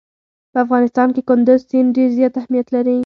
په 0.51 0.57
افغانستان 0.65 1.07
کې 1.15 1.21
کندز 1.29 1.59
سیند 1.69 1.89
ډېر 1.97 2.09
زیات 2.17 2.33
اهمیت 2.39 2.67
لري. 2.75 2.97